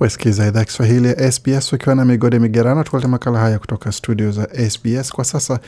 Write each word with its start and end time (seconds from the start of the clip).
Wasikiza 0.00 0.46
idhaa 0.46 0.64
Kiswahili 0.64 1.08
ya 1.08 1.32
SBS 1.32 1.72
ukiwa 1.72 1.94
na 1.94 2.04
migode 2.04 2.38
migerano, 2.38 2.84
tukaleta 2.84 3.08
makala 3.08 3.38
haya 3.38 3.58
kutoka 3.58 3.92
studio 3.92 4.30
za 4.30 4.48
SBS. 4.70 5.12
Kwa 5.12 5.24
sasa 5.24 5.60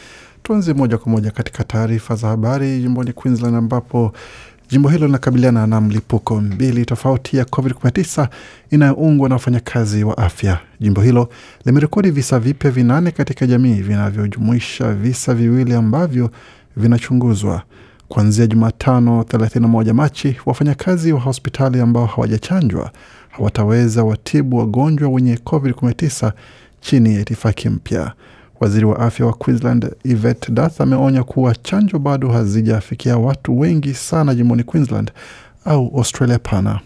tuanze 0.43 0.73
moja 0.75 0.99
kwa 0.99 1.13
moja 1.13 1.31
katika 1.31 1.65
taarifa 1.65 2.15
za 2.15 2.29
habari 2.29 2.81
jimboni 2.81 3.13
Queensland, 3.13 3.57
ambapo 3.57 4.13
jimbo 4.69 4.89
hilo 4.89 5.07
linakabiliana 5.07 5.67
na 5.67 5.81
mlipuko 5.81 6.41
mbili 6.41 6.85
tofauti 6.87 7.37
ya 7.37 7.45
COVID-19 7.45 8.29
inayoungwa 8.71 9.29
na 9.29 9.35
wafanyakazi 9.35 10.05
wa 10.05 10.19
afya. 10.19 10.59
Jimbo 10.81 11.01
hilo 11.03 11.29
limerekodi 11.65 12.11
visa 12.11 12.39
vipya 12.39 12.71
vinane 12.71 13.11
katika 13.11 13.47
jamii 13.47 13.75
vinavyojumuisha 13.83 14.93
visa 14.93 15.35
viwili 15.35 15.75
ambavyo 15.75 16.31
vinachunguzwa. 16.77 17.63
Kuanzia 18.09 18.47
Jumatano 18.47 19.23
31 19.23 19.93
Machi, 19.93 20.37
wafanyakazi 20.47 21.13
wa 21.13 21.21
hospitali 21.21 21.81
ambao 21.81 22.07
hawajachanjwa 22.07 22.91
hawataweza 23.31 24.05
watibu 24.05 24.57
wagonjwa 24.59 25.09
wenye 25.09 25.35
COVID-19 25.35 26.33
chini 26.81 27.15
ya 27.15 27.21
itifaki 27.21 27.69
mpya. 27.69 28.13
Waziri 28.61 28.85
wa 28.87 28.99
afya 28.99 29.27
wa 29.27 29.33
Queensland 29.33 29.91
Yvette 30.05 30.53
Dath 30.53 30.81
ameonya 30.81 31.23
kuwa 31.23 31.55
chanjo 31.55 31.99
bado 31.99 32.29
hazijafikia 32.29 33.19
watu 33.19 33.61
wengi 33.61 33.95
sana 33.95 34.35
jimboni 34.35 34.63
Queensland 34.63 35.13
au 35.65 35.93
Australia 35.97 36.39
pana. 36.39 36.81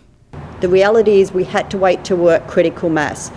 The 0.61 0.67
reality 0.67 1.21
is 1.21 1.35
we 1.35 1.45
had 1.45 1.69
to 1.69 1.79
wait 1.81 2.03
to 2.03 2.17
work 2.17 2.47
critical 2.47 2.91
mass. 2.91 3.33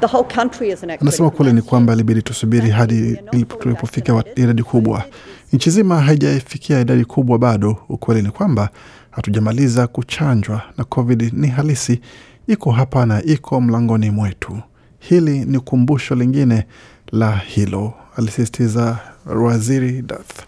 The 0.00 0.06
whole 0.06 0.24
country 0.34 0.68
is 0.70 0.84
an 0.84 0.90
at 0.90 1.02
Anasema 1.02 1.30
kweli 1.30 1.52
ni 1.52 1.62
kwamba 1.62 1.92
ilibidi 1.92 2.22
tusubiri 2.22 2.70
hadi 2.70 3.16
tulipofika 3.60 4.24
idadi 4.36 4.62
kubwa. 4.62 5.04
Nchi 5.52 5.70
zima 5.70 6.00
haijafikia 6.00 6.80
idadi 6.80 7.04
kubwa 7.04 7.38
bado. 7.38 7.76
Ukweli 7.88 8.22
ni 8.22 8.30
kwamba 8.30 8.68
hatujamaliza 9.10 9.86
kuchanjwa 9.86 10.62
na 10.78 10.84
COVID 10.84 11.30
ni 11.32 11.48
halisi, 11.48 12.00
iko 12.46 12.70
hapa 12.70 13.06
na 13.06 13.22
iko 13.22 13.60
mlangoni 13.60 14.10
mwetu. 14.10 14.58
Hili 14.98 15.44
ni 15.44 15.58
kumbusho 15.60 16.14
lingine 16.14 16.66
la 17.12 17.36
hilo, 17.36 17.92
alisisitiza 18.16 18.98
waziri 19.26 20.02
Dath. 20.02 20.40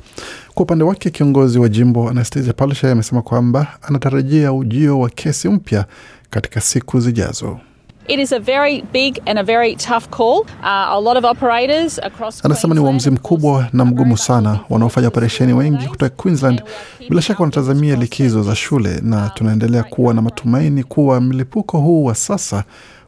Kwa 0.55 0.62
upande 0.62 0.84
wake 0.84 1.11
kiongozi 1.11 1.58
wa 1.58 1.69
jimbo 1.69 2.11
Anastasia 2.11 2.52
Palaszczuk 2.52 2.91
amesema 2.91 3.22
kwamba 3.22 3.67
anatarajia 3.83 4.52
ujio 4.52 5.00
wa 5.00 5.11
kesi 5.11 5.48
mpya 5.48 5.86
katika 6.30 6.61
siku 6.61 7.00
zijazo. 7.00 7.61
It 8.09 8.21
is 8.21 8.33
a 8.33 8.39
very 8.39 8.83
big 8.93 9.19
and 9.27 9.39
a 9.39 9.43
very 9.43 9.75
tough 9.77 10.09
call. 10.11 10.47
Uh, 10.62 10.87
a 10.97 11.01
lot 11.01 11.17
of 11.19 11.25
operators 11.25 11.99
across 11.99 12.45
Anasema 12.45 12.75
ni 12.75 12.81
uamuzi 12.81 13.11
mkubwa 13.11 13.69
na 13.73 13.85
mgumu 13.85 14.19
sana. 14.19 14.61
Wanaofanya 14.71 15.09
operesheni 15.09 15.53
wengi 15.53 15.87
kutoka 15.89 16.09
Queensland 16.17 16.63
bila 17.09 17.23
shaka 17.23 17.41
wanatazamia 17.41 17.97
likizo 17.97 18.43
za 18.43 18.55
shule, 18.57 19.01
na 19.03 19.17
um, 19.23 19.31
tunaendelea 19.35 19.83
kuwa 19.83 20.15
na 20.15 20.23
matumaini 20.23 20.85
kuwa 20.85 21.21
mlipuko 21.21 21.79
huu 21.79 22.05
wa 22.05 22.15
sasa 22.15 22.65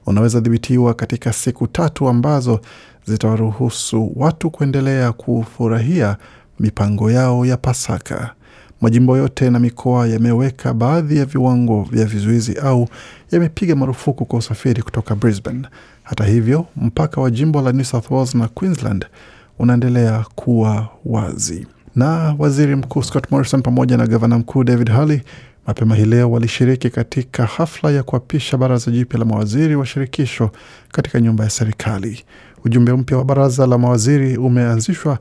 unaweza 0.06 0.40
dhibitiwa 0.40 0.94
katika 0.94 1.32
siku 1.32 1.66
tatu 1.66 2.08
ambazo 2.08 2.60
zitawaruhusu 3.04 4.12
watu 4.16 4.50
kuendelea 4.50 5.12
kufurahia 5.12 6.16
mipango 6.60 7.10
yao 7.10 7.46
ya 7.46 7.56
Pasaka. 7.56 8.34
Majimbo 8.80 9.16
yote 9.16 9.50
na 9.50 9.58
mikoa 9.58 10.06
yameweka 10.06 10.74
baadhi 10.74 11.16
ya 11.16 11.24
viwango 11.24 11.82
vya 11.92 12.04
vizuizi 12.04 12.54
au 12.58 12.88
yamepiga 13.30 13.76
marufuku 13.76 14.24
kwa 14.24 14.38
usafiri 14.38 14.82
kutoka 14.82 15.14
Brisbane. 15.14 15.62
Hata 16.02 16.24
hivyo, 16.24 16.66
mpaka 16.76 17.20
wa 17.20 17.30
jimbo 17.30 17.62
la 17.62 17.72
New 17.72 17.84
South 17.84 18.10
Wales 18.10 18.34
na 18.34 18.48
Queensland 18.48 19.06
unaendelea 19.58 20.24
kuwa 20.34 20.88
wazi. 21.04 21.66
Na 21.96 22.34
waziri 22.38 22.76
mkuu 22.76 23.02
Scott 23.02 23.30
Morrison 23.30 23.62
pamoja 23.62 23.96
na 23.96 24.06
gavana 24.06 24.38
mkuu 24.38 24.64
David 24.64 24.90
Hurley 24.92 25.22
mapema 25.66 25.94
hii 25.96 26.04
leo 26.04 26.30
walishiriki 26.30 26.90
katika 26.90 27.46
hafla 27.46 27.90
ya 27.90 28.02
kuapisha 28.02 28.56
baraza 28.56 28.90
jipya 28.90 29.18
la 29.18 29.24
mawaziri 29.24 29.76
wa 29.76 29.86
shirikisho 29.86 30.50
katika 30.92 31.20
nyumba 31.20 31.44
ya 31.44 31.50
serikali. 31.50 32.24
Ujumbe 32.64 32.92
mpya 32.92 33.18
wa 33.18 33.24
baraza 33.24 33.66
la 33.66 33.78
mawaziri 33.78 34.36
umeanzishwa 34.36 35.18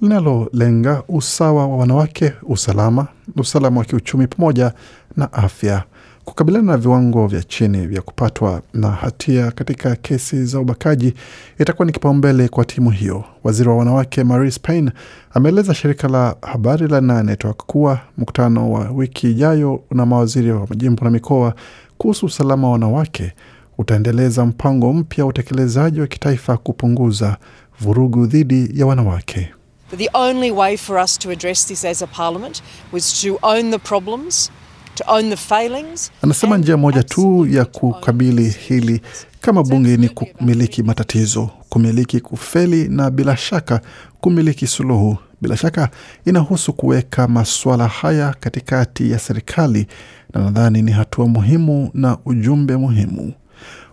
linalolenga 0.00 1.02
usawa 1.08 1.66
wa 1.68 1.76
wanawake, 1.76 2.32
usalama, 2.42 3.06
usalama 3.36 3.78
wa 3.80 3.84
kiuchumi 3.86 4.26
pamoja 4.26 4.72
na 5.16 5.32
afya. 5.32 5.84
Kukabiliana 6.24 6.72
na 6.72 6.78
viwango 6.78 7.26
vya 7.26 7.42
chini 7.42 7.86
vya 7.86 8.02
kupatwa 8.02 8.62
na 8.74 8.90
hatia 8.90 9.50
katika 9.50 9.96
kesi 9.96 10.44
za 10.44 10.60
ubakaji 10.60 11.14
itakuwa 11.58 11.86
ni 11.86 11.92
kipaumbele 11.92 12.48
kwa 12.48 12.64
timu 12.64 12.90
hiyo. 12.90 13.24
Waziri 13.44 13.68
wa 13.68 13.76
wanawake 13.76 14.24
Marise 14.24 14.60
Payne 14.62 14.90
ameeleza 15.34 15.74
shirika 15.74 16.08
la 16.08 16.36
habari 16.42 16.88
la 16.88 17.00
Nine 17.00 17.22
Network 17.22 17.56
kuwa 17.66 18.00
mkutano 18.18 18.72
wa 18.72 18.90
wiki 18.90 19.30
ijayo 19.30 19.80
na 19.90 20.06
mawaziri 20.06 20.50
wa 20.52 20.66
majimbo 20.70 21.04
na 21.04 21.10
mikoa 21.10 21.54
kuhusu 21.98 22.26
usalama 22.26 22.66
wa 22.66 22.72
wanawake 22.72 23.32
utaendeleza 23.78 24.46
mpango 24.46 24.92
mpya 24.92 25.24
wa 25.24 25.30
utekelezaji 25.30 26.00
wa 26.00 26.06
kitaifa 26.06 26.56
kupunguza 26.56 27.36
vurugu 27.80 28.26
dhidi 28.26 28.70
ya 28.80 28.86
wanawake. 28.86 29.48
The 29.96 30.08
only 30.14 30.50
way 30.50 30.76
for 30.76 30.98
us 30.98 31.18
to 31.18 31.30
address 31.30 31.64
this 31.66 31.84
as 31.84 32.02
a 32.02 32.06
parliament 32.06 32.62
was 32.92 33.20
to 33.22 33.38
own 33.42 33.70
the 33.70 33.78
problems, 33.78 34.50
to 34.96 35.04
own 35.10 35.30
the 35.30 35.36
failings. 35.36 36.10
Anasema 36.22 36.58
njia 36.58 36.76
moja 36.76 37.02
tu 37.02 37.46
ya 37.46 37.64
kukabili 37.64 38.48
hili 38.48 39.00
kama 39.40 39.62
bunge 39.62 39.96
ni 39.96 40.08
kumiliki 40.08 40.82
matatizo, 40.82 41.50
kumiliki 41.68 42.20
kufeli 42.20 42.88
na 42.88 43.10
bila 43.10 43.36
shaka 43.36 43.80
kumiliki 44.20 44.66
suluhu. 44.66 45.16
Bila 45.40 45.56
shaka 45.56 45.88
inahusu 46.26 46.72
kuweka 46.72 47.28
masuala 47.28 47.88
haya 47.88 48.34
katikati 48.40 49.10
ya 49.10 49.18
serikali, 49.18 49.86
na 50.34 50.40
nadhani 50.44 50.82
ni 50.82 50.92
hatua 50.92 51.26
muhimu 51.26 51.90
na 51.94 52.18
ujumbe 52.24 52.76
muhimu. 52.76 53.32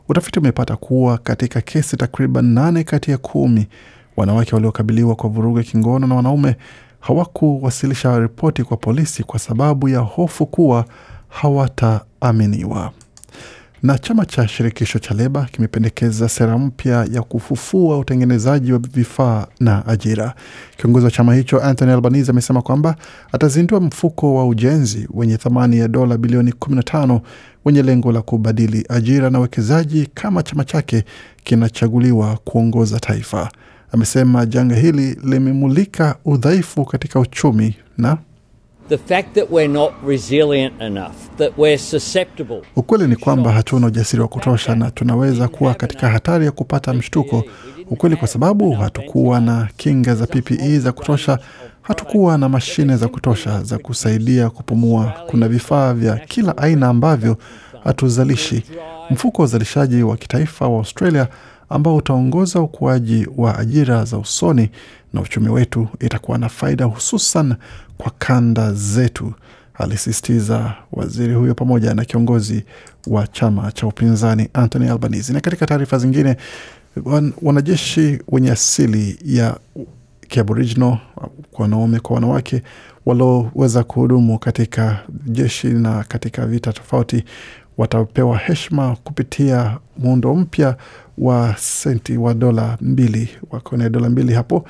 Utafiti 0.10 0.40
umepata 0.40 0.76
kuwa 0.76 1.18
katika 1.18 1.62
kesi 1.62 1.98
takriban 1.98 2.46
nane 2.46 2.84
kati 2.84 3.12
ya 3.12 3.18
kumi 3.18 3.68
wanawake 4.18 4.56
waliokabiliwa 4.56 5.16
kwa 5.16 5.30
vurugu 5.30 5.58
ya 5.58 5.64
kingono 5.64 6.08
na 6.08 6.16
wanaume 6.16 6.56
hawakuwasilisha 7.00 8.20
ripoti 8.20 8.64
kwa 8.64 8.78
polisi 8.78 9.24
kwa 9.24 9.40
sababu 9.40 9.90
ya 9.90 10.00
hofu 10.00 10.46
kuwa 10.46 10.86
hawataaminiwa. 11.30 12.92
Na 13.84 13.98
chama 13.98 14.26
cha 14.26 14.48
shirikisho 14.48 15.00
cha 15.00 15.14
Leba 15.14 15.46
kimependekeza 15.52 16.30
sera 16.30 16.58
mpya 16.58 17.08
ya 17.12 17.22
kufufua 17.22 17.98
utengenezaji 17.98 18.72
wa 18.74 18.80
vifaa 18.80 19.48
na 19.60 19.88
ajira. 19.88 20.34
Kiongozi 20.78 21.06
wa 21.06 21.12
chama 21.12 21.36
hicho 21.36 21.62
Anthony 21.64 21.92
Albanese 21.92 22.32
amesema 22.32 22.62
kwamba 22.62 22.96
atazindua 23.32 23.80
mfuko 23.80 24.36
wa 24.36 24.48
ujenzi 24.48 25.08
wenye 25.14 25.38
thamani 25.38 25.78
ya 25.78 25.88
dola 25.88 26.18
bilioni 26.18 26.52
15 26.52 27.20
wenye 27.66 27.84
lengo 27.84 28.12
la 28.12 28.22
kubadili 28.22 28.86
ajira 28.90 29.30
na 29.30 29.40
uwekezaji 29.40 30.10
kama 30.14 30.44
chama 30.44 30.64
chake 30.64 31.04
kinachaguliwa 31.44 32.38
kuongoza 32.46 33.00
taifa. 33.00 33.52
Amesema 34.00 34.46
janga 34.46 34.76
hili 34.76 35.18
limemulika 35.24 36.16
udhaifu 36.26 36.86
katika 36.86 37.20
uchumi 37.20 37.76
na 37.98 38.18
The 38.90 38.98
fact 38.98 39.34
that 39.36 39.52
we're 39.52 39.74
not 39.74 39.94
resilient 40.08 40.82
enough, 40.82 41.16
that 41.38 41.58
we're 41.58 41.78
susceptible. 41.78 42.62
Ukweli 42.76 43.08
ni 43.08 43.16
kwamba 43.16 43.52
hatuna 43.52 43.88
ujasiri 43.88 44.22
wa 44.22 44.28
kutosha 44.28 44.76
na 44.76 44.92
tunaweza 44.92 45.48
kuwa 45.48 45.74
katika 45.74 46.10
hatari 46.10 46.46
ya 46.46 46.52
kupata 46.52 46.94
mshtuko. 46.94 47.44
Ukweli 47.90 48.16
kwa 48.16 48.28
sababu 48.28 48.72
hatukuwa 48.72 49.40
na 49.42 49.68
kinga 49.78 50.16
za 50.16 50.28
PPE 50.28 50.80
za 50.80 50.92
kutosha, 50.92 51.40
hatukuwa 51.82 52.38
na 52.38 52.50
mashine 52.50 52.98
za 52.98 53.08
kutosha 53.08 53.64
za 53.64 53.78
kusaidia 53.78 54.50
kupumua. 54.50 55.14
Kuna 55.28 55.48
vifaa 55.48 55.94
vya 55.94 56.16
kila 56.18 56.58
aina 56.58 56.88
ambavyo 56.88 57.38
hatuzalishi. 57.84 58.64
Mfuko 59.10 59.42
wa 59.42 59.46
uzalishaji 59.46 60.04
wa 60.04 60.18
kitaifa 60.18 60.68
wa 60.68 60.78
Australia 60.78 61.28
ambao 61.70 61.96
utaongoza 61.96 62.62
ukuaji 62.62 63.28
wa 63.38 63.60
ajira 63.60 64.06
za 64.06 64.18
usoni 64.18 64.70
na 65.14 65.22
uchumi 65.22 65.50
wetu 65.50 65.88
itakuwa 66.00 66.38
na 66.38 66.50
faida 66.50 66.86
hususan 66.86 67.56
kwa 67.98 68.12
kanda 68.20 68.74
zetu, 68.74 69.34
alisisitiza 69.74 70.74
waziri 70.92 71.34
huyo 71.34 71.56
pamoja 71.56 71.94
na 71.94 72.06
kiongozi 72.06 72.66
wa 73.08 73.28
chama 73.28 73.72
cha 73.72 73.88
upinzani 73.88 74.50
Anthony 74.54 74.90
Albanese. 74.90 75.34
Na 75.34 75.40
katika 75.42 75.66
taarifa 75.66 75.98
zingine, 75.98 76.38
wan, 77.06 77.34
wanajeshi 77.42 78.20
wenye 78.30 78.52
asili 78.52 79.20
ya 79.26 79.58
kiaboriginal 80.28 80.98
kwa 81.52 81.64
wanaume 81.64 82.00
kwa 82.00 82.14
wanawake 82.16 82.62
walioweza 83.06 83.84
kuhudumu 83.84 84.40
katika 84.40 85.00
jeshi 85.26 85.68
na 85.68 86.04
katika 86.04 86.46
vita 86.46 86.74
tofauti 86.74 87.24
watapewa 87.78 88.38
heshima 88.38 88.96
kupitia 89.04 89.78
muundo 89.98 90.36
mpya 90.36 90.76
wa 91.18 91.56
senti 91.58 92.18
wa 92.18 92.34
dola 92.34 92.78
mbili 92.82 93.30
wakone 93.52 93.90
dola 93.90 94.10
mbili 94.10 94.34
hapo 94.34 94.66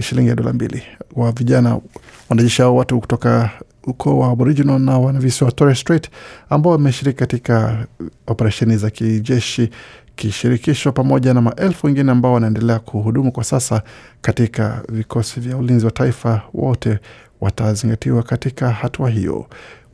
shilingi 0.00 0.28
ya 0.28 0.36
dola 0.36 0.52
mbili. 0.52 0.82
Wa 1.16 1.32
vijana 1.32 1.80
wanajeshi 2.28 2.62
hao 2.62 2.76
watu 2.76 3.00
kutoka 3.00 3.50
ukoo 3.84 4.18
wa 4.18 4.30
Aboriginal 4.30 4.78
na 4.80 4.98
wanavisi 4.98 5.44
wa 5.44 5.52
Torres 5.52 5.80
Strait 5.80 6.10
ambao 6.50 6.72
wameshiriki 6.72 7.18
katika 7.18 7.86
operesheni 8.26 8.76
za 8.76 8.90
kijeshi 8.90 9.70
kishirikisho 10.16 10.92
pamoja 10.92 11.34
na 11.34 11.40
maelfu 11.40 11.86
wengine 11.86 12.12
ambao 12.12 12.32
wanaendelea 12.32 12.78
kuhudumu 12.78 13.32
kwa 13.32 13.44
sasa 13.44 13.82
katika 14.20 14.82
vikosi 14.88 15.40
vya 15.40 15.56
ulinzi 15.56 15.84
wa 15.86 15.90
taifa, 15.92 16.42
wote 16.54 16.98
watazingatiwa 17.40 18.22
katika 18.22 18.70
hatua 18.70 19.10
hiyo. 19.10 19.46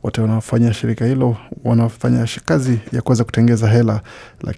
Wote 0.05 0.21
wanaofanya 0.21 0.73
shirika 0.73 1.05
hilo 1.05 1.37
wanaofanya 1.63 2.27
kazi 2.45 2.79
ya 2.91 3.01
kuweza 3.01 3.23
kutengeza 3.23 3.67
hela 3.69 4.01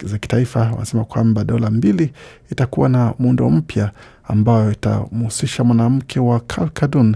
za 0.04 0.18
kitaifa 0.18 0.60
wanasema 0.60 1.06
kwamba 1.06 1.44
dola 1.44 1.70
mbili 1.70 2.14
itakuwa 2.52 2.90
na 2.90 3.14
muundo 3.20 3.50
mpya 3.50 3.92
ambayo 4.24 4.72
itamhusisha 4.72 5.64
mwanamke 5.64 6.20
wa 6.20 6.40
Kalkadun 6.40 7.16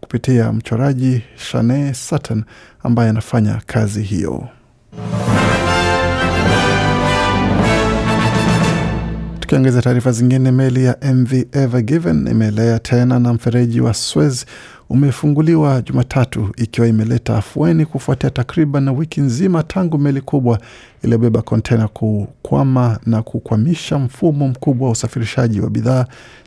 kupitia 0.00 0.52
mchoraji 0.52 1.22
Shane 1.36 1.94
Sutton 1.94 2.44
ambaye 2.82 3.10
anafanya 3.10 3.62
kazi 3.66 4.02
hiyo. 4.02 4.48
Tukiongeza 9.40 9.82
taarifa 9.82 10.12
zingine, 10.12 10.50
meli 10.50 10.84
ya 10.84 10.96
MV 11.14 11.32
Ever 11.52 11.82
Given 11.82 12.26
imeelea 12.26 12.78
tena 12.78 13.18
na 13.18 13.32
mfereji 13.32 13.80
wa 13.80 13.94
Suez 13.94 14.44
umefunguliwa 14.90 15.82
Jumatatu 15.82 16.50
ikiwa 16.56 16.86
imeleta 16.86 17.36
afueni 17.36 17.86
kufuatia 17.86 18.30
takriban 18.30 18.88
wiki 18.88 19.20
nzima 19.20 19.62
tangu 19.62 19.98
meli 19.98 20.20
kubwa 20.20 20.58
iliyobeba 21.02 21.42
kontena 21.42 21.88
kukwama 21.88 22.98
na 23.06 23.22
kukwamisha 23.22 23.98
mfumo 23.98 24.48
mkubwa 24.48 24.86
wa 24.86 24.92
usafirishaji 24.92 25.60
wa 25.60 25.70
bidhaa 25.70 26.06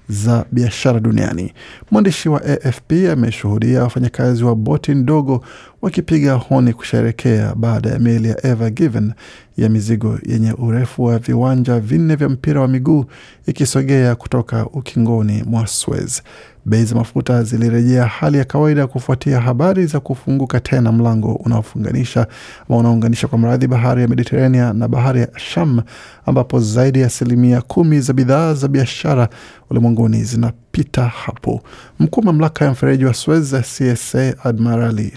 za 0.10 0.46
biashara 0.52 1.00
duniani. 1.00 1.54
Mwandishi 1.92 2.30
wa 2.30 2.42
AFP 2.46 2.92
ameshuhudia 3.12 3.84
wafanyakazi 3.84 4.44
wa 4.44 4.56
boti 4.56 4.96
ndogo 4.96 5.46
wakipiga 5.82 6.34
honi 6.34 6.74
kusherekea 6.74 7.56
baada 7.56 7.90
ya 7.90 8.00
meli 8.00 8.30
ya 8.30 8.46
Ever 8.46 8.72
Given 8.72 9.14
ya 9.58 9.70
mizigo 9.70 10.20
yenye 10.26 10.54
urefu 10.54 11.04
wa 11.04 11.20
viwanja 11.20 11.80
vinne 11.80 12.16
vya 12.16 12.30
mpira 12.30 12.62
wa 12.62 12.68
miguu 12.68 13.06
ikisogea 13.48 14.16
kutoka 14.16 14.66
ukingoni 14.66 15.44
mwa 15.44 15.68
Suez. 15.68 16.22
Bei 16.66 16.86
za 16.86 16.96
mafuta 16.96 17.44
zilirejea 17.44 18.06
hali 18.06 18.38
ya 18.38 18.46
kawaida 18.46 18.88
kufuatia 18.88 19.40
habari 19.42 19.86
za 19.86 20.00
kufunguka 20.00 20.60
tena 20.60 20.92
mlango 20.92 21.34
unaofunganisha 21.34 22.28
ama 22.70 22.78
unaounganisha 22.78 23.28
kwa 23.28 23.38
mradhi 23.38 23.68
bahari 23.68 24.02
ya 24.02 24.08
Mediterania 24.08 24.74
na 24.74 24.88
bahari 24.88 25.20
ya 25.20 25.28
Sham, 25.36 25.82
ambapo 26.26 26.60
zaidi 26.60 27.00
ya 27.00 27.08
asilimia 27.08 27.62
kumi 27.62 28.00
za 28.02 28.14
bidhaa 28.14 28.54
za 28.54 28.68
biashara 28.68 29.30
ulimwenguni 29.70 30.24
zinapita 30.24 31.04
hapo. 31.04 31.62
Mkuu 32.00 32.22
mamlaka 32.22 32.66
ya 32.66 32.72
mfereji 32.72 33.06
wa 33.06 33.14
Suez 33.14 33.54
CSA 33.54 34.34
Admirali 34.44 35.14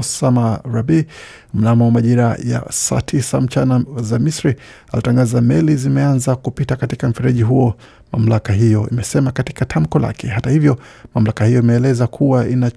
Osama 0.00 0.60
Rabi 0.72 1.06
mnamo 1.54 1.90
majira 1.90 2.36
ya 2.44 2.62
saa 2.70 3.00
tisa 3.00 3.40
mchana 3.40 3.84
za 4.02 4.18
Misri 4.18 4.56
alitangaza 4.92 5.40
meli 5.40 5.76
zimeanza 5.76 6.36
kupita 6.36 6.76
katika 6.76 7.08
mfereji 7.08 7.42
huo, 7.42 7.74
mamlaka 8.12 8.52
hiyo 8.52 8.88
imesema 8.92 9.32
katika 9.32 9.64
tamko 9.64 9.98
lake. 9.98 10.26
Hata 10.28 10.50
hivyo, 10.50 10.78
mamlaka 11.14 11.44
hiyo 11.44 11.60
imeeleza 11.60 12.06
kuwa 12.06 12.48
ina, 12.48 12.70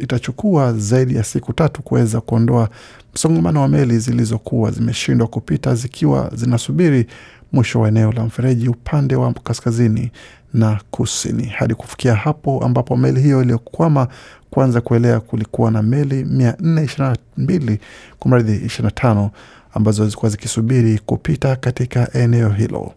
itachukua 0.00 0.72
zaidi 0.72 1.16
ya 1.16 1.24
siku 1.24 1.52
tatu 1.52 1.82
kuweza 1.82 2.20
kuondoa 2.20 2.68
msongamano 3.14 3.60
wa 3.60 3.68
meli 3.68 3.98
zilizokuwa 3.98 4.70
zimeshindwa 4.70 5.26
kupita 5.26 5.74
zikiwa 5.74 6.30
zinasubiri 6.34 7.06
mwisho 7.52 7.80
wa 7.80 7.88
eneo 7.88 8.12
la 8.12 8.24
mfereji 8.24 8.68
upande 8.68 9.16
wa 9.16 9.32
kaskazini 9.32 10.10
na 10.54 10.80
kusini. 10.90 11.44
Hadi 11.46 11.74
kufikia 11.74 12.14
hapo 12.14 12.64
ambapo 12.64 12.96
meli 12.96 13.20
hiyo 13.20 13.42
iliyokwama 13.42 14.08
kwanza 14.50 14.80
kuelea, 14.80 15.20
kulikuwa 15.20 15.70
na 15.70 15.82
meli 15.82 16.24
mia 16.24 16.54
nne 16.60 16.84
ishirini 16.84 17.08
na 17.10 17.16
mbili 17.36 17.80
kumradhi, 18.18 18.52
ishirini 18.56 18.84
na 18.84 18.90
tano 18.90 19.30
ambazo 19.74 20.04
zilikuwa 20.04 20.30
zikisubiri 20.30 20.98
kupita 21.06 21.56
katika 21.56 22.12
eneo 22.12 22.48
hilo 22.48 22.92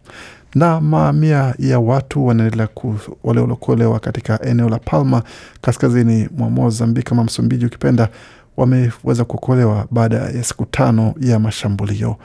na 0.56 0.82
mamia 0.82 1.56
ya 1.60 1.80
watu 1.80 2.26
wanaendelea 2.28 2.68
waliokolewa 3.24 4.00
katika 4.00 4.42
eneo 4.46 4.70
la 4.70 4.80
Palma 4.80 5.24
kaskazini 5.62 6.30
mwa 6.38 6.50
Mozambiki 6.50 7.12
ama 7.12 7.24
Msumbiji 7.24 7.66
ukipenda, 7.66 8.10
wameweza 8.58 9.26
kuokolewa 9.26 9.88
baada 9.92 10.16
ya 10.18 10.44
siku 10.44 10.66
tano 10.66 11.14
ya 11.22 11.40
mashambulio. 11.40 12.16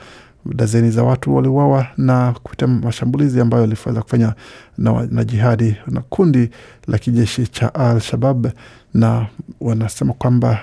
Dazeni 0.55 0.91
za 0.91 1.03
watu 1.03 1.35
waliuawa 1.35 1.87
na 1.97 2.33
kupitia 2.43 2.67
mashambulizi 2.67 3.41
ambayo 3.41 3.61
yaliweza 3.63 4.01
kufanya 4.01 4.33
na, 4.77 5.07
na 5.11 5.23
jihadi 5.23 5.75
na 5.87 6.01
kundi 6.01 6.49
la 6.87 6.97
kijeshi 6.97 7.47
cha 7.47 7.75
Al 7.75 7.99
Shabab, 7.99 8.47
na 8.93 9.27
wanasema 9.61 10.13
kwamba 10.13 10.59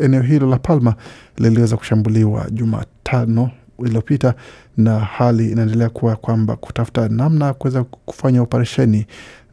eneo 0.00 0.22
hilo 0.22 0.46
la 0.50 0.58
Palma 0.58 0.94
liliweza 1.38 1.76
kushambuliwa 1.76 2.46
Jumatano 2.50 3.50
iliyopita 3.78 4.34
na 4.76 4.98
hali 4.98 5.50
inaendelea 5.52 5.88
kuwa 5.88 6.16
kwamba 6.16 6.56
kutafuta 6.56 7.08
namna 7.08 7.52
kuweza 7.54 7.84
kufanya 7.84 8.42
operesheni 8.42 9.06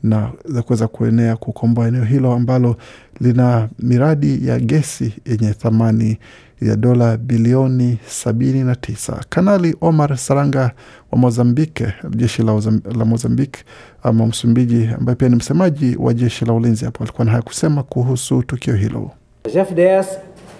na 0.03 0.31
za 0.45 0.61
kuweza 0.61 0.87
kuenea 0.87 1.35
kukomboa 1.35 1.87
eneo 1.87 2.03
hilo 2.03 2.33
ambalo 2.33 2.75
lina 3.19 3.69
miradi 3.79 4.47
ya 4.47 4.59
gesi 4.59 5.13
yenye 5.25 5.53
thamani 5.53 6.17
ya 6.61 6.75
dola 6.75 7.17
bilioni 7.17 7.97
sabini 8.07 8.63
na 8.63 8.75
tisa. 8.75 9.23
Kanali 9.29 9.75
Omar 9.81 10.17
Saranga 10.17 10.71
wa 11.11 11.17
Mozambike, 11.17 11.93
jeshi 12.09 12.43
la, 12.43 12.61
la 12.97 13.05
Mozambike 13.05 13.63
ama 14.03 14.25
Msumbiji, 14.27 14.89
ambaye 14.97 15.15
pia 15.15 15.29
ni 15.29 15.35
msemaji 15.35 15.95
wa 15.99 16.13
jeshi 16.13 16.45
la 16.45 16.53
ulinzi 16.53 16.85
hapo, 16.85 17.03
alikuwa 17.03 17.25
na 17.25 17.31
haya 17.31 17.43
kusema 17.43 17.83
kuhusu 17.83 18.43
tukio 18.43 18.75
hilo. 18.75 19.11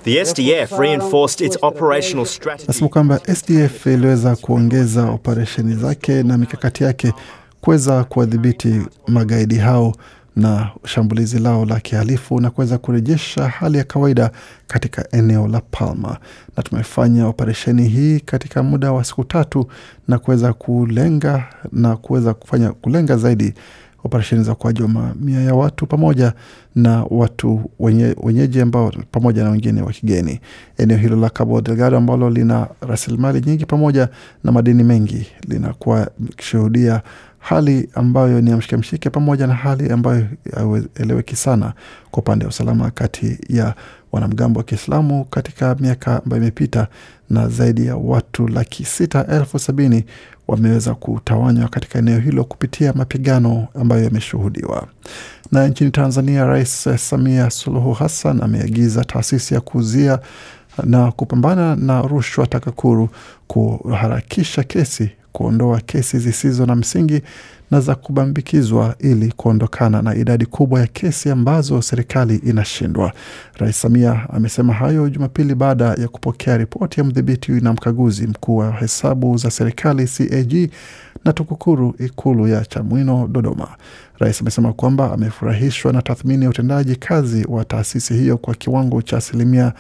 The 0.04 0.26
SDF 0.26 0.80
reinforced 0.80 1.42
its 1.48 1.58
operational 1.62 2.26
strategy. 2.26 2.68
Nasema 2.68 2.90
kwamba 2.90 3.20
SDF 3.36 3.86
iliweza 3.86 4.36
kuongeza 4.36 5.04
operesheni 5.10 5.76
zake 5.76 6.24
na 6.24 6.38
mikakati 6.38 6.84
yake 6.84 7.14
kuweza 7.62 8.04
kuwadhibiti 8.04 8.82
magaidi 9.08 9.56
hao 9.56 9.96
na 10.36 10.70
shambulizi 10.86 11.40
lao 11.40 11.66
la 11.66 11.80
kihalifu 11.80 12.40
na 12.42 12.50
kuweza 12.50 12.78
kurejesha 12.78 13.48
hali 13.48 13.78
ya 13.78 13.84
kawaida 13.84 14.32
katika 14.68 15.08
eneo 15.12 15.48
la 15.48 15.62
Palma. 15.62 16.18
Na 16.58 16.64
tumefanya 16.64 17.28
operesheni 17.28 17.88
hii 17.88 18.20
katika 18.20 18.64
muda 18.64 18.92
wa 18.92 19.04
siku 19.04 19.24
tatu 19.24 19.68
na 20.08 20.20
kuweza 20.20 20.54
kulenga 20.54 21.44
na 21.72 21.98
kuweza 21.98 22.34
kufanya 22.34 22.72
kulenga 22.72 23.18
zaidi 23.18 23.54
operesheni 24.04 24.44
za 24.44 24.56
kuaji 24.56 24.82
mamia 24.82 25.42
ya 25.42 25.56
watu 25.56 25.86
pamoja 25.86 26.34
na 26.76 27.04
watu 27.10 27.72
wenye, 27.80 28.16
wenyeji 28.24 28.62
ambao 28.62 28.92
pamoja 29.12 29.44
na 29.44 29.50
wengine 29.50 29.82
wa 29.82 29.92
kigeni. 29.92 30.40
Eneo 30.78 30.98
hilo 30.98 31.16
la 31.16 31.30
Cabo 31.30 31.62
Delgado 31.62 31.98
ambalo 31.98 32.30
lina 32.30 32.68
rasilimali 32.88 33.42
nyingi 33.42 33.66
pamoja 33.66 34.10
na 34.44 34.52
madini 34.52 34.84
mengi 34.84 35.28
linakuwa 35.48 36.12
ikishuhudia 36.30 37.02
hali 37.42 37.90
ambayo 37.94 38.42
ni 38.42 38.50
ya 38.52 38.58
mshike 38.58 39.10
pamoja 39.10 39.48
na 39.48 39.54
hali 39.54 39.90
ambayo 39.92 40.26
haieleweki 40.56 41.36
sana 41.36 41.74
kwa 42.12 42.20
upande 42.24 42.46
wa 42.46 42.50
usalama 42.50 42.92
kati 42.92 43.38
ya 43.50 43.76
wanamgambo 44.12 44.58
wa 44.60 44.64
Kiislamu 44.64 45.26
katika 45.26 45.76
miaka 45.76 46.22
ambayo 46.24 46.42
imepita, 46.42 46.88
na 47.30 47.48
zaidi 47.48 47.86
ya 47.86 47.96
watu 47.96 48.48
laki 48.48 48.86
sita 48.86 49.28
elfu 49.28 49.60
sabini 49.60 50.06
wameweza 50.48 50.96
kutawanywa 50.96 51.70
katika 51.70 52.00
eneo 52.00 52.20
hilo 52.20 52.44
kupitia 52.44 52.94
mapigano 52.94 53.68
ambayo 53.82 54.04
yameshuhudiwa. 54.04 54.88
Na 55.52 55.68
nchini 55.68 55.92
Tanzania, 55.92 56.46
Rais 56.46 56.90
Samia 57.10 57.50
Suluhu 57.50 57.94
Hassan 57.94 58.42
ameagiza 58.44 59.06
taasisi 59.06 59.54
ya 59.54 59.62
kuuzia 59.62 60.20
na 60.84 61.12
kupambana 61.12 61.76
na 61.76 62.02
rushwa 62.02 62.48
TAKUKURU 62.48 63.10
kuharakisha 63.48 64.64
kesi 64.64 65.12
kuondoa 65.32 65.80
kesi 65.82 66.20
zisizo 66.20 66.66
na 66.66 66.76
msingi 66.76 67.22
na 67.72 67.82
za 67.82 67.96
kubambikizwa 67.96 68.96
ili 69.00 69.32
kuondokana 69.38 70.02
na 70.02 70.16
idadi 70.16 70.46
kubwa 70.46 70.80
ya 70.80 70.88
kesi 70.88 71.30
ambazo 71.30 71.82
serikali 71.82 72.36
inashindwa. 72.36 73.14
Rais 73.58 73.82
Samia 73.82 74.28
amesema 74.34 74.74
hayo 74.74 75.10
Jumapili 75.10 75.56
baada 75.56 75.86
ya 75.86 76.08
kupokea 76.08 76.58
ripoti 76.58 77.00
ya 77.00 77.04
mdhibiti 77.04 77.52
na 77.52 77.74
mkaguzi 77.74 78.28
mkuu 78.28 78.58
wa 78.58 78.72
hesabu 78.72 79.38
za 79.38 79.52
serikali 79.52 80.08
CAG 80.08 80.70
na 81.26 81.34
TAKUKURU 81.34 81.96
Ikulu 82.00 82.48
ya 82.48 82.66
Chamwino, 82.66 83.28
Dodoma. 83.28 83.68
Rais 84.20 84.42
amesema 84.42 84.74
kwamba 84.74 85.14
amefurahishwa 85.14 85.94
na 85.94 86.02
tathmini 86.02 86.44
ya 86.44 86.50
utendaji 86.50 86.96
kazi 86.96 87.46
wa 87.50 87.66
taasisi 87.66 88.14
hiyo 88.14 88.38
kwa 88.38 88.56
kiwango 88.56 89.02
cha 89.02 89.18
asilimia 89.18 89.74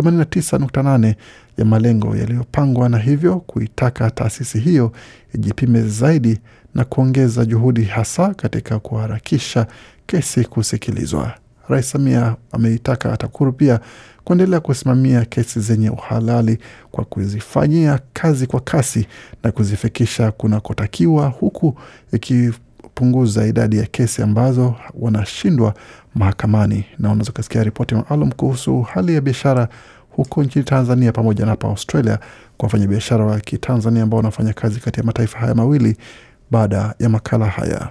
89.8 0.00 1.14
ya 1.58 1.64
malengo 1.64 2.16
yaliyopangwa 2.16 2.88
na 2.88 2.98
hivyo 2.98 3.36
kuitaka 3.36 4.10
taasisi 4.10 4.58
hiyo 4.58 4.92
ijipime 5.34 5.82
zaidi 5.82 6.38
na 6.74 6.84
kuongeza 6.84 7.44
juhudi 7.44 7.84
hasa 7.84 8.34
katika 8.34 8.78
kuharakisha 8.78 9.66
kesi 10.06 10.44
kusikilizwa. 10.44 11.34
Rais 11.68 11.90
Samia 11.90 12.36
ameitaka 12.52 13.16
TAKUKURU 13.16 13.52
pia 13.52 13.80
kuendelea 14.24 14.60
kusimamia 14.60 15.24
kesi 15.24 15.60
zenye 15.60 15.90
uhalali 15.90 16.58
kwa 16.90 17.04
kuzifanyia 17.04 18.00
kazi 18.12 18.46
kwa 18.46 18.60
kasi 18.60 19.06
na 19.42 19.52
kuzifikisha 19.52 20.30
kunakotakiwa 20.32 21.28
huku 21.28 21.78
iki 22.12 22.50
kupunguza 23.02 23.46
idadi 23.46 23.78
ya 23.78 23.86
kesi 23.86 24.22
ambazo 24.22 24.74
wanashindwa 24.94 25.74
mahakamani. 26.14 26.84
Na 26.98 27.10
unaweza 27.10 27.30
ukasikia 27.30 27.64
ripoti 27.64 27.94
maalum 27.94 28.32
kuhusu 28.32 28.82
hali 28.82 29.14
ya 29.14 29.20
biashara 29.20 29.68
huko 30.10 30.42
nchini 30.42 30.64
Tanzania 30.64 31.12
pamoja 31.12 31.44
na 31.44 31.50
hapa 31.50 31.68
Australia 31.68 32.18
kwa 32.56 32.66
wafanyabiashara 32.66 33.24
wa 33.24 33.40
Kitanzania 33.40 34.02
ambao 34.02 34.16
wanafanya 34.16 34.52
kazi 34.52 34.80
kati 34.80 35.00
ya 35.00 35.06
mataifa 35.06 35.38
haya 35.38 35.54
mawili 35.54 35.96
baada 36.50 36.94
ya 36.98 37.08
makala 37.08 37.46
haya. 37.46 37.88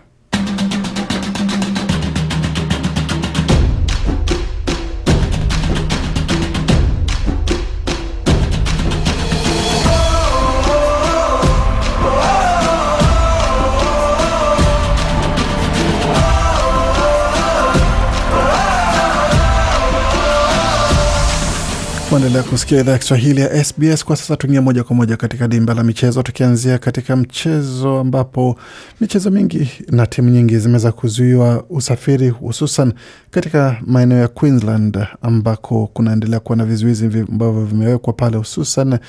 Kuendelea 22.11 22.43
kusikia 22.43 22.79
idhaa 22.79 22.91
ya 22.91 22.97
Kiswahili 22.97 23.41
ya 23.41 23.63
SBS. 23.63 24.05
Kwa 24.05 24.15
sasa 24.15 24.35
tuingia 24.37 24.61
moja 24.61 24.83
kwa 24.83 24.95
moja 24.95 25.17
katika 25.17 25.47
dimba 25.47 25.73
la 25.73 25.83
michezo, 25.83 26.23
tukianzia 26.23 26.77
katika 26.77 27.15
mchezo 27.15 27.99
ambapo 27.99 28.55
michezo 29.01 29.31
mingi 29.31 29.71
na 29.89 30.07
timu 30.07 30.29
nyingi 30.29 30.57
zimeweza 30.59 30.91
kuzuiwa 30.91 31.63
usafiri, 31.69 32.29
hususan 32.29 32.93
katika 33.29 33.77
maeneo 33.85 34.17
ya 34.17 34.27
Queensland 34.27 35.05
ambako 35.21 35.87
kunaendelea 35.93 36.39
kuwa 36.39 36.55
na 36.55 36.65
vizuizi 36.65 37.05
ambavyo 37.31 37.65
vimewekwa 37.65 38.13
pale, 38.13 38.37
hususan 38.37 38.99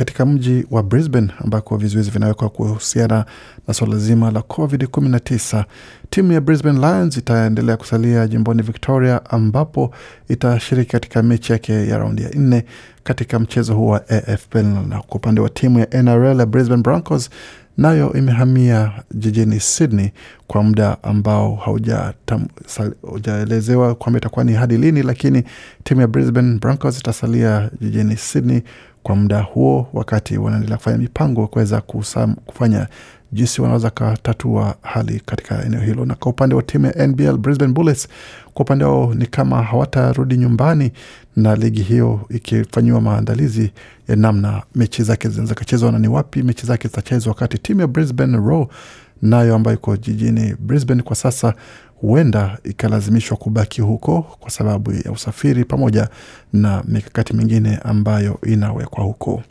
katika 0.00 0.26
mji 0.26 0.66
wa 0.70 0.82
Brisbane 0.82 1.28
ambako 1.44 1.76
vizuizi 1.76 2.10
vinawekwa 2.10 2.48
kuhusiana 2.48 3.24
na 3.68 3.74
suala 3.74 3.96
zima 3.96 4.30
la 4.30 4.40
COVID-19. 4.40 5.64
Timu 6.10 6.32
ya 6.32 6.40
Brisbane 6.40 6.78
Lions 6.78 7.16
itaendelea 7.16 7.76
kusalia 7.76 8.26
jimboni 8.26 8.62
Victoria, 8.62 9.20
ambapo 9.30 9.94
itashiriki 10.28 10.90
katika 10.90 11.22
mechi 11.22 11.52
yake 11.52 11.88
ya 11.88 11.98
raundi 11.98 12.22
ya 12.22 12.30
nne 12.30 12.64
katika 13.04 13.38
mchezo 13.38 13.74
huu 13.74 13.88
wa 13.88 14.08
AFL. 14.08 14.64
Na 14.88 15.00
kwa 15.06 15.16
upande 15.16 15.40
wa 15.40 15.48
timu 15.48 15.78
ya 15.78 16.02
NRL 16.02 16.38
ya 16.40 16.46
Brisbane 16.46 16.82
Broncos 16.82 17.30
nayo 17.76 18.12
imehamia 18.12 18.92
jijini 19.14 19.60
Sydney 19.60 20.10
kwa 20.46 20.62
muda 20.62 20.96
ambao 21.02 21.54
haujaelezewa 21.54 23.94
kwamba 23.94 24.18
itakuwa 24.18 24.44
ni 24.44 24.52
hadi 24.52 24.76
lini, 24.76 25.02
lakini 25.02 25.44
timu 25.84 26.00
ya 26.00 26.06
Brisbane 26.06 26.58
Broncos 26.58 26.98
itasalia 26.98 27.70
jijini 27.80 28.16
Sydney 28.16 28.62
kwa 29.02 29.16
muda 29.16 29.40
huo, 29.40 29.88
wakati 29.92 30.38
wanaendelea 30.38 30.76
kufanya 30.76 30.98
mipango 30.98 31.46
kuweza 31.46 31.80
kufanya 32.46 32.86
jinsi 33.32 33.62
wanaweza 33.62 33.90
katatua 33.90 34.74
hali 34.82 35.20
katika 35.26 35.64
eneo 35.64 35.80
hilo. 35.80 36.04
Na 36.04 36.14
kwa 36.14 36.32
upande 36.32 36.54
wa 36.54 36.62
timu 36.62 36.86
ya 36.86 37.06
NBL 37.06 37.36
Brisbane 37.36 37.72
Bullets, 37.72 38.08
kwa 38.54 38.64
upande 38.64 38.84
wao 38.84 39.14
ni 39.14 39.26
kama 39.26 39.62
hawatarudi 39.62 40.36
nyumbani, 40.36 40.92
na 41.36 41.56
ligi 41.56 41.82
hiyo 41.82 42.20
ikifanyiwa 42.30 43.00
maandalizi 43.00 43.70
ya 44.08 44.16
namna 44.16 44.62
mechi 44.74 45.02
zake 45.02 45.28
zinaweza 45.28 45.54
kachezwa 45.54 45.92
na 45.92 45.98
ni 45.98 46.08
wapi 46.08 46.42
mechi 46.42 46.66
zake 46.66 46.88
zitachezwa, 46.88 47.30
wakati 47.32 47.58
timu 47.58 47.80
ya 47.80 47.86
Brisbane 47.86 48.36
Roar 48.36 48.66
nayo 49.22 49.54
ambayo 49.54 49.76
iko 49.76 49.96
jijini 49.96 50.54
Brisbane 50.58 51.02
kwa 51.02 51.16
sasa 51.16 51.54
huenda 52.00 52.58
ikalazimishwa 52.64 53.36
kubaki 53.36 53.80
huko 53.80 54.22
kwa 54.40 54.50
sababu 54.50 54.92
ya 54.92 55.12
usafiri 55.12 55.64
pamoja 55.64 56.08
na 56.52 56.82
mikakati 56.88 57.32
mingine 57.34 57.76
ambayo 57.84 58.38
inawekwa 58.46 59.04
huko. 59.04 59.42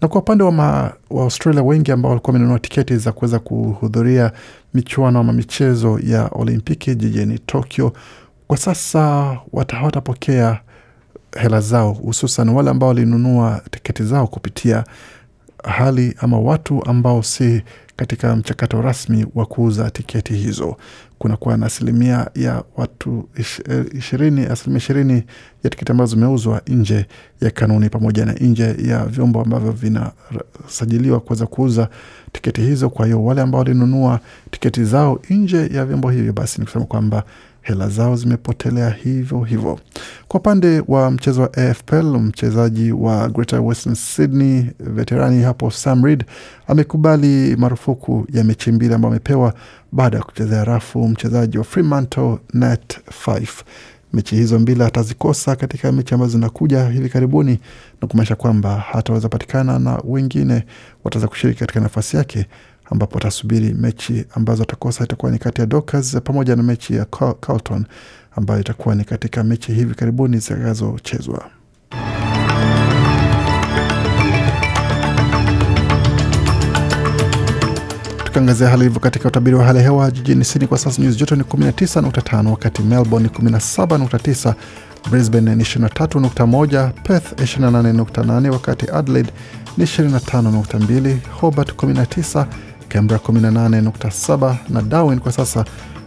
Na 0.00 0.08
kwa 0.08 0.20
upande 0.20 0.44
wa, 0.44 0.52
ma, 0.52 0.92
wa 1.10 1.22
Australia 1.24 1.62
wengi 1.62 1.92
ambao 1.92 2.10
walikuwa 2.10 2.32
wamenunua 2.32 2.58
tiketi 2.58 2.96
za 2.96 3.12
kuweza 3.12 3.38
kuhudhuria 3.38 4.32
michuano 4.74 5.18
ama 5.18 5.32
michezo 5.32 5.98
ya 6.02 6.28
Olimpiki 6.32 6.94
jijini 6.94 7.38
Tokyo, 7.38 7.92
kwa 8.46 8.56
sasa 8.56 9.00
hawatapokea 9.68 10.60
hela 11.36 11.60
zao, 11.60 11.92
hususan 11.92 12.48
wale 12.48 12.70
ambao 12.70 12.88
walinunua 12.88 13.62
tiketi 13.70 14.04
zao 14.04 14.26
kupitia 14.26 14.84
hali 15.64 16.14
ama 16.18 16.38
watu 16.38 16.84
ambao 16.86 17.22
si 17.22 17.62
katika 17.96 18.36
mchakato 18.36 18.82
rasmi 18.82 19.26
wa 19.34 19.46
kuuza 19.46 19.90
tiketi 19.90 20.34
hizo. 20.34 20.76
Kunakuwa 21.20 21.56
na 21.56 21.66
asilimia 21.66 22.30
ya 22.34 22.64
watu 22.76 23.28
ishirini, 23.98 24.46
asilimia 24.46 24.78
ishirini 24.78 25.24
ya 25.64 25.70
tiketi 25.70 25.92
ambazo 25.92 26.14
zimeuzwa 26.14 26.62
nje 26.66 27.06
ya 27.40 27.50
kanuni 27.50 27.88
pamoja 27.90 28.24
na 28.26 28.32
nje 28.32 28.76
ya 28.84 29.04
vyombo 29.06 29.40
ambavyo 29.42 29.72
vinasajiliwa 29.72 31.20
kuweza 31.20 31.46
kuuza 31.46 31.88
tiketi 32.32 32.60
hizo. 32.60 32.90
Kwa 32.90 33.06
hiyo 33.06 33.24
wale 33.24 33.40
ambao 33.42 33.58
walinunua 33.58 34.20
tiketi 34.50 34.84
zao 34.84 35.20
nje 35.30 35.66
ya 35.74 35.84
vyombo 35.84 36.10
hivyo, 36.10 36.32
basi 36.32 36.58
ni 36.60 36.64
kusema 36.66 36.84
kwamba 36.84 37.24
hela 37.62 37.88
zao 37.88 38.16
zimepotelea 38.16 38.90
hivyo 38.90 39.40
hivyo. 39.40 39.78
Kwa 40.28 40.40
upande 40.40 40.82
wa 40.88 41.10
mchezo 41.10 41.42
wa 41.42 41.52
AFL, 41.54 42.04
mchezaji 42.18 42.92
wa 42.92 43.28
Greater 43.28 43.60
Western 43.60 43.94
Sydney 43.94 44.66
veterani 44.80 45.42
hapo 45.42 45.70
Sam 45.70 46.04
Reed 46.04 46.24
amekubali 46.68 47.56
marufuku 47.56 48.26
ya 48.32 48.44
mechi 48.44 48.72
mbili 48.72 48.94
ambayo 48.94 49.10
amepewa 49.12 49.54
baada 49.92 50.16
ya 50.18 50.22
kuchezea 50.24 50.64
rafu 50.64 51.08
mchezaji 51.08 51.58
wa 51.58 51.64
Fremantle 51.64 52.38
Nat 52.54 52.98
Fyfe. 53.10 53.64
Mechi 54.12 54.36
hizo 54.36 54.58
mbili 54.58 54.82
atazikosa 54.82 55.56
katika 55.56 55.92
mechi 55.92 56.14
ambazo 56.14 56.32
zinakuja 56.32 56.88
hivi 56.88 57.08
karibuni, 57.08 57.58
na 58.02 58.08
kumaanisha 58.08 58.36
kwamba 58.36 58.76
hataweza 58.76 59.28
patikana 59.28 59.78
na 59.78 60.00
wengine 60.04 60.64
wataweza 61.04 61.28
kushiriki 61.28 61.60
katika 61.60 61.80
nafasi 61.80 62.16
yake 62.16 62.46
ambapo 62.90 63.18
atasubiri 63.18 63.74
mechi 63.74 64.24
ambazo 64.34 64.62
atakosa 64.62 65.04
itakuwa 65.04 65.32
ni 65.32 65.38
kati 65.38 65.60
ya 65.60 65.66
Dockers 65.66 66.16
pamoja 66.24 66.56
na 66.56 66.62
mechi 66.62 66.94
ya 66.94 67.04
Carlton 67.40 67.84
ambayo 68.36 68.60
itakuwa 68.60 68.94
ni 68.94 69.04
katika 69.04 69.44
mechi 69.44 69.72
hivi 69.72 69.94
karibuni 69.94 70.38
zitakazochezwa. 70.38 71.50
Tukiangazia 78.24 78.68
hali 78.68 78.80
ilivyo 78.82 79.00
katika 79.00 79.28
utabiri 79.28 79.56
wa 79.56 79.64
hali 79.64 79.78
ya 79.78 79.84
hewa 79.84 80.10
jijini 80.10 80.44
Sydney 80.44 80.68
kwa 80.68 80.78
sasa 80.78 81.02
nyuzi 81.02 81.18
joto 81.18 81.36
ni 81.36 81.42
19.5, 81.42 82.46
wakati 82.50 82.82
Melbourne 82.82 83.28
ni 83.42 83.50
17.9, 83.50 84.54
Brisbane 85.10 85.54
ni 85.56 85.62
23.1, 85.64 86.90
Perth 87.02 87.32
28.8, 87.32 88.48
wakati 88.50 88.86
Adelaide 88.92 89.30
ni 89.76 89.84
25.2, 89.84 91.16
Hobart 91.40 91.72
19 91.72 92.46
Canberra 92.90 93.20
18.7 93.24 94.54
na 94.68 94.82
Darwin 94.82 95.20
kwa 95.20 95.32
sasa 95.32 95.64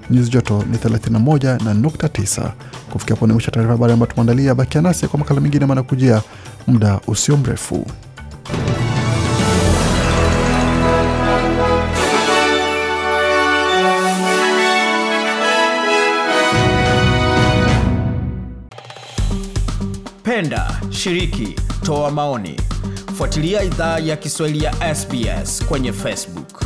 nyuzi 0.09 0.29
joto 0.31 0.63
ni 0.71 0.77
31 0.77 1.63
Kufikia 1.63 1.73
hapo 1.73 2.07
9. 2.07 2.49
Kufikia 2.91 3.15
pone 3.15 3.33
mwisho 3.33 3.51
taarifa 3.51 3.71
habari 3.71 3.93
ambayo 3.93 4.11
tumeandalia. 4.11 4.55
Bakia 4.55 4.81
nasi 4.81 5.07
kwa 5.07 5.19
makala 5.19 5.41
mengine 5.41 5.65
manakujia 5.65 6.21
muda 6.67 6.99
usio 7.07 7.37
mrefu. 7.37 7.85
Penda, 20.23 20.81
shiriki, 20.91 21.55
toa 21.85 22.11
maoni, 22.11 22.59
fuatilia 23.17 23.63
idhaa 23.63 23.99
ya 23.99 24.17
Kiswahili 24.17 24.63
ya 24.63 24.95
SBS 24.95 25.65
kwenye 25.65 25.93
Facebook. 25.93 26.62